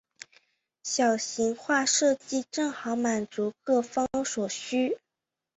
[0.81, 4.97] 小型化设计正好满足各方所需。